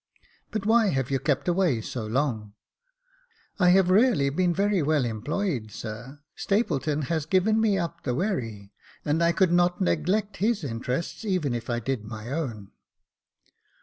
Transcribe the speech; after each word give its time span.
But 0.49 0.65
why 0.65 0.87
have 0.87 1.11
you 1.11 1.19
kept 1.19 1.47
away 1.47 1.79
so 1.79 2.07
long?" 2.07 2.55
"I 3.59 3.69
have 3.69 3.91
really 3.91 4.31
been 4.31 4.51
very 4.51 4.81
well 4.81 5.05
employed, 5.05 5.69
sir: 5.69 6.21
Stapleton 6.35 7.03
has 7.03 7.27
given 7.27 7.61
me 7.61 7.77
up 7.77 8.01
the 8.01 8.15
wherry, 8.15 8.71
and 9.05 9.21
I 9.21 9.31
could 9.31 9.51
not 9.51 9.79
neglect 9.79 10.37
his 10.37 10.63
interests, 10.63 11.23
even 11.23 11.53
if 11.53 11.69
I 11.69 11.79
did 11.79 12.03
my 12.03 12.31
own." 12.31 12.71